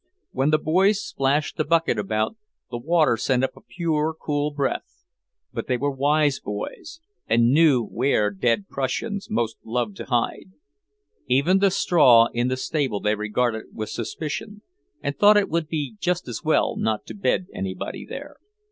[0.31, 2.35] When the boys splashed the bucket about,
[2.71, 5.03] the water sent up a pure, cool breath.
[5.53, 10.53] But they were wise boys, and knew where dead Prussians most loved to hide.
[11.27, 14.63] Even the straw in the stable they regarded with suspicion,
[15.03, 18.37] and thought it would be just as well not to bed anybody there.